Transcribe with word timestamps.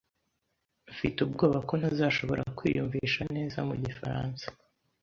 Mfite 0.93 1.17
ubwoba 1.21 1.57
ko 1.67 1.73
ntazashobora 1.79 2.41
kwiyumvisha 2.57 3.21
neza 3.35 3.57
mu 3.67 3.75
gifaransa. 3.83 4.45